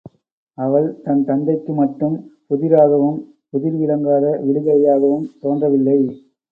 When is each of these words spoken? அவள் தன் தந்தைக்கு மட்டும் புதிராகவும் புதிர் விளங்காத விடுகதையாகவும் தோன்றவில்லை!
அவள் 0.57 0.87
தன் 1.03 1.21
தந்தைக்கு 1.23 1.73
மட்டும் 1.73 2.15
புதிராகவும் 2.49 3.21
புதிர் 3.51 3.79
விளங்காத 3.81 4.35
விடுகதையாகவும் 4.43 5.29
தோன்றவில்லை! 5.39 5.99